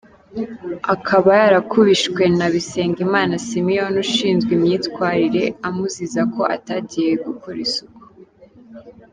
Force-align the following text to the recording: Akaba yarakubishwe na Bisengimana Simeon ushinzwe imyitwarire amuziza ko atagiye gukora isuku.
Akaba 0.93 1.31
yarakubishwe 1.41 2.21
na 2.37 2.47
Bisengimana 2.53 3.33
Simeon 3.47 3.93
ushinzwe 4.05 4.51
imyitwarire 4.57 5.43
amuziza 5.67 6.21
ko 6.33 6.41
atagiye 6.55 7.11
gukora 7.25 7.59
isuku. 7.67 8.01